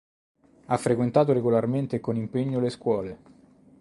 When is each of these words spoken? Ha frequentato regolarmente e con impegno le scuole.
Ha 0.65 0.77
frequentato 0.77 1.31
regolarmente 1.31 1.97
e 1.97 1.99
con 1.99 2.15
impegno 2.15 2.59
le 2.59 2.69
scuole. 2.71 3.19